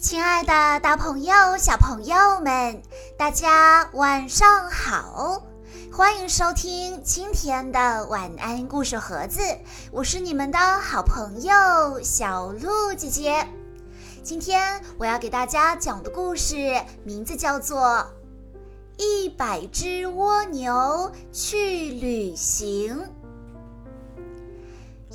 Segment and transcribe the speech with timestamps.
[0.00, 2.80] 亲爱的，大朋友、小朋友们，
[3.18, 5.42] 大家晚上好！
[5.92, 9.42] 欢迎收听今天的晚安故事盒子，
[9.92, 13.46] 我是你们的好朋友小鹿姐姐。
[14.22, 16.56] 今天我要给大家讲的故事
[17.04, 17.78] 名字叫做
[18.96, 22.96] 《一百只蜗牛去旅行》。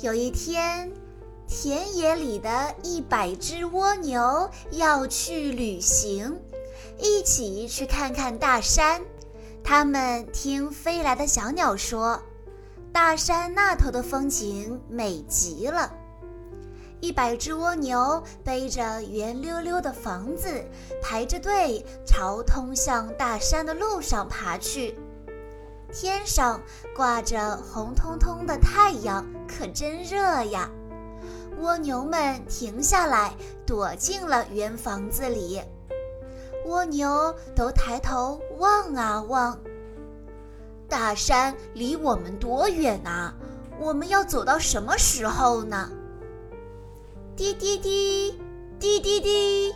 [0.00, 0.88] 有一天。
[1.48, 6.40] 田野里的一百只蜗牛要去旅行，
[6.98, 9.00] 一起去看看大山。
[9.62, 12.20] 他们听飞来的小鸟说，
[12.92, 15.92] 大山那头的风景美极了。
[17.00, 20.64] 一百只蜗牛背着圆溜溜的房子，
[21.00, 24.98] 排着队朝通向大山的路上爬去。
[25.92, 26.60] 天上
[26.94, 30.68] 挂着红彤彤的太阳，可真热呀！
[31.58, 33.34] 蜗牛们停下来，
[33.66, 35.62] 躲进了圆房子里。
[36.66, 39.58] 蜗牛都抬头望啊望，
[40.88, 43.34] 大山离我们多远啊？
[43.78, 45.90] 我们要走到什么时候呢？
[47.36, 48.40] 滴滴滴，
[48.80, 49.74] 滴滴滴，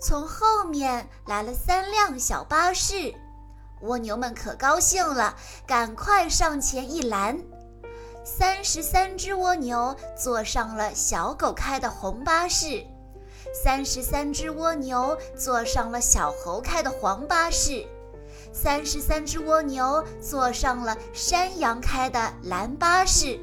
[0.00, 3.14] 从后面来了三辆小巴士，
[3.82, 7.38] 蜗牛们可高兴了，赶快上前一拦。
[8.30, 12.84] 三十三只蜗牛坐上了小狗开的红巴士，
[13.54, 17.86] 三十三只蜗牛坐上了小猴开的黄巴士，
[18.52, 23.40] 三十三只蜗牛坐上了山羊开的蓝巴士。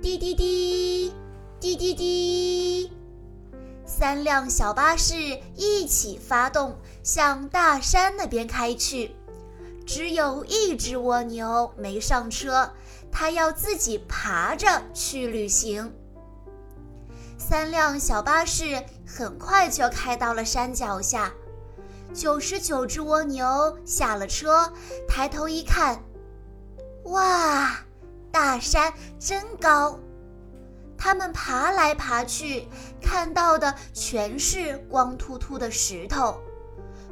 [0.00, 1.12] 滴滴滴，
[1.58, 2.92] 滴滴滴，
[3.84, 5.16] 三辆小巴士
[5.56, 9.16] 一起发动，向大山那边开去。
[9.84, 12.70] 只有一只蜗牛没上车。
[13.18, 15.90] 他要自己爬着去旅行。
[17.38, 21.32] 三辆小巴士很快就开到了山脚下，
[22.12, 24.70] 九十九只蜗牛下了车，
[25.08, 26.04] 抬头一看，
[27.04, 27.78] 哇，
[28.30, 29.98] 大山真高！
[30.98, 32.68] 它们爬来爬去，
[33.00, 36.38] 看到的全是光秃秃的石头。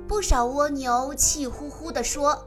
[0.07, 2.47] 不少蜗牛气呼呼地说。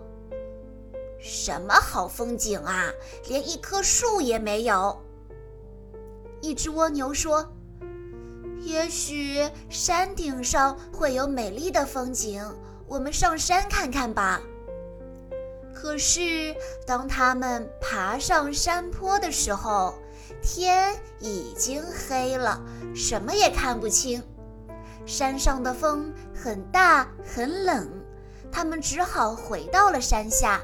[1.20, 2.92] 什么好风景啊！
[3.28, 5.02] 连一棵树也没有。
[6.42, 7.52] 一只蜗牛说
[8.62, 12.44] ：“也许山顶上会有美丽的风景，
[12.88, 14.42] 我们上山看看吧。”
[15.74, 16.56] 可是，
[16.86, 19.94] 当他们爬上山坡的时候，
[20.42, 22.62] 天已经黑了，
[22.96, 24.24] 什么也看不清。
[25.06, 27.88] 山上的风很大很冷，
[28.52, 30.62] 他们只好回到了山下。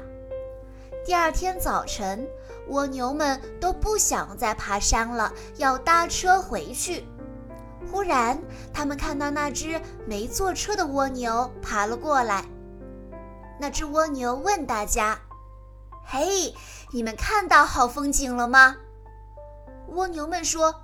[1.04, 2.26] 第二天早晨，
[2.68, 7.06] 蜗牛们都不想再爬山了，要搭车回去。
[7.92, 8.42] 忽然，
[8.72, 12.42] 他们看到那只没坐车的蜗牛爬了过来。
[13.60, 15.18] 那只蜗牛问大家
[16.08, 16.54] ：“嘿，
[16.90, 18.74] 你们看到好风景了吗？”
[19.88, 20.74] 蜗牛们说：“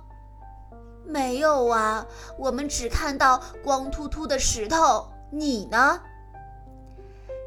[1.03, 2.05] 没有啊，
[2.37, 5.11] 我们只看到光秃秃的石头。
[5.31, 5.99] 你呢？”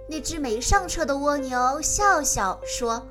[0.06, 3.06] 那只没上车的蜗牛笑笑说：“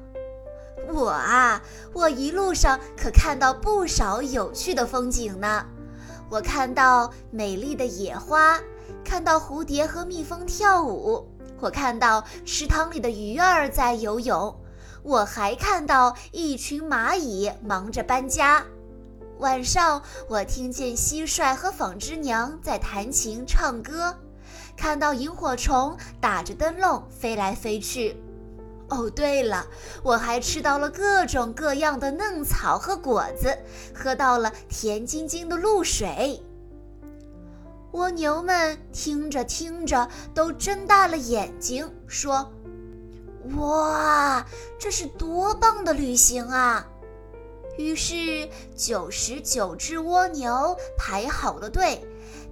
[0.93, 1.61] 我啊，
[1.91, 5.65] 我一路上可看到不少有趣的风景呢。
[6.29, 8.59] 我看到美丽的野花，
[9.03, 11.27] 看到蝴蝶和蜜蜂跳舞，
[11.59, 14.55] 我看到池塘里的鱼儿在游泳，
[15.01, 18.63] 我还看到一群蚂蚁忙着搬家。
[19.39, 24.15] 晚上，我听见蟋蟀和纺织娘在弹琴唱歌。”
[24.75, 28.15] 看到萤火虫打着灯笼飞来飞去，
[28.89, 29.65] 哦，对了，
[30.03, 33.57] 我还吃到了各种各样的嫩草和果子，
[33.93, 36.41] 喝到了甜津津的露水。
[37.91, 42.51] 蜗牛们听着听着都睁大了眼睛，说
[43.55, 44.45] ：“哇，
[44.79, 46.87] 这是多棒的旅行啊！”
[47.77, 52.03] 于是，九十九只蜗牛排好了队。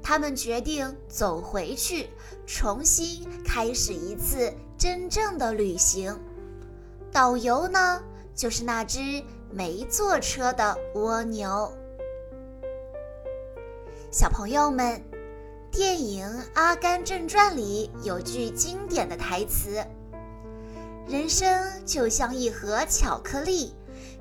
[0.04, 2.10] 他们决定走回去，
[2.46, 6.18] 重新开始一次真正的旅行。
[7.12, 8.02] 导游呢，
[8.36, 9.00] 就是那只
[9.52, 11.72] 没坐车的蜗牛。
[14.12, 15.02] 小朋友们，
[15.72, 19.82] 电影《阿甘正传》里有句经典的台词
[21.08, 23.74] ：“人生就像一盒巧克力，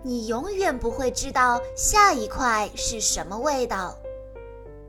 [0.02, 3.96] 你永远不会知道下一块是什么味道。”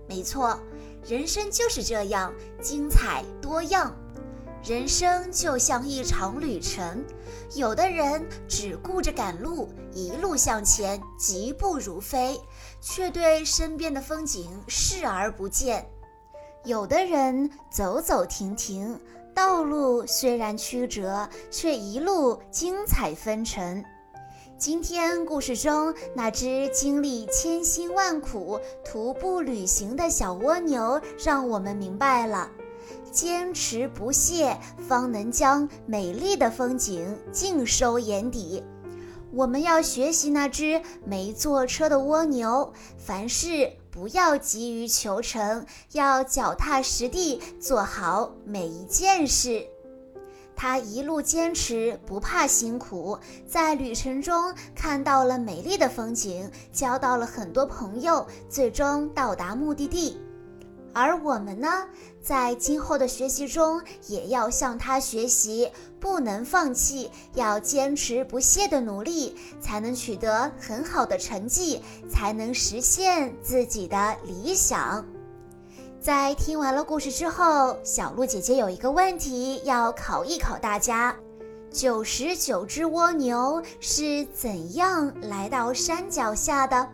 [0.08, 0.60] 没错。
[1.08, 2.32] 人生就是这样
[2.62, 3.96] 精彩多样，
[4.64, 7.04] 人生就像一场旅程，
[7.56, 12.40] 有的人只顾着赶路，一路向前，疾步如飞，
[12.80, 15.84] 却对身边的风景视而不见；
[16.64, 19.00] 有的人走走停停，
[19.34, 23.84] 道路虽然曲折，却一路精彩纷呈。
[24.62, 32.48] 今天故事中那只经历千辛万苦徒步旅行的小蜗牛，让我们明白了：
[33.12, 34.56] 坚持不懈，
[34.88, 38.64] 方能将美丽的风景尽收眼底。
[39.34, 49.66] 我们要学习那只没坐车的蜗牛，凡事不要急于求成，要脚踏实地做好每一件事。
[50.56, 53.18] 他一路坚持，不怕辛苦，
[53.48, 60.22] 在旅程中看到了美丽的风景，交到了很多朋友，最终到达目的地。
[60.94, 61.88] 而我们呢，
[62.22, 65.72] 在今后的学习中也要向他学习，
[66.02, 75.06] 不能放弃，要坚持不懈的努力，才能取得很好的成绩，才能实现自己的理想。
[76.02, 81.16] 在听完了故事之后，小鹿姐姐有一个问题要考一考大家：
[81.70, 86.90] 九十九只蜗牛是怎样来到山脚下的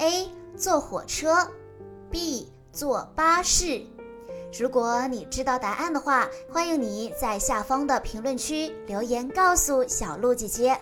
[0.00, 0.28] ？A.
[0.54, 1.50] 坐火车
[2.10, 2.52] ，B.
[2.70, 3.80] 坐巴士。
[4.58, 10.78] 如果你知道答案的话，欢迎你在下方的评论区留言告诉小鹿姐姐。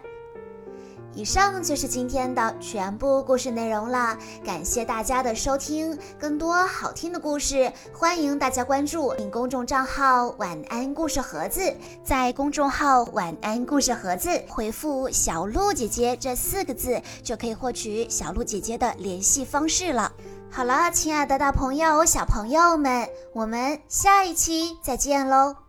[1.16, 5.98] 以上就是今天的全部故事内容了，感谢大家的收听。
[6.20, 11.74] 更多好听的故事，欢迎大家关注并公众账号“晚安故事盒子”。
[12.04, 20.12] 在公众号“晚安故事盒子”回复“小鹿姐姐”这四个字，就可以获取小鹿姐姐的联系方式了。
[20.50, 25.65] 好了，亲爱的大朋友、小朋友们，我们下一期再见喽！